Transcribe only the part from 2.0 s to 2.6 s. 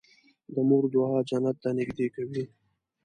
کوي.